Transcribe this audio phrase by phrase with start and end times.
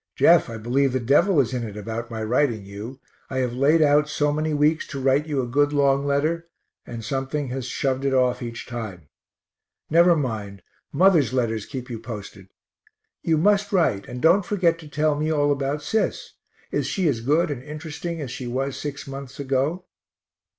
[0.15, 3.83] Jeff, I believe the devil is in it about my writing you; I have laid
[3.83, 6.47] out so many weeks to write you a good long letter,
[6.87, 9.09] and something has shoved it off each time.
[9.91, 12.47] Never mind, mother's letters keep you posted.
[13.21, 16.33] You must write, and don't forget to tell me all about Sis.
[16.71, 19.85] Is she as good and interesting as she was six months ago?